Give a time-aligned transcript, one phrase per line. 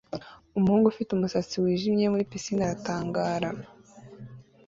[0.57, 3.49] Umuhungu ufite umusatsi wijimye muri pisine aratangara